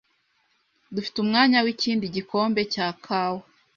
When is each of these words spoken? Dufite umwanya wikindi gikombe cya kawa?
Dufite 0.95 1.17
umwanya 1.23 1.57
wikindi 1.65 2.05
gikombe 2.15 2.61
cya 2.73 2.87
kawa? 3.05 3.41